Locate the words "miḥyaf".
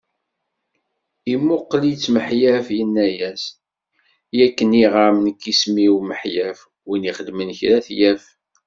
2.13-2.67, 6.07-6.59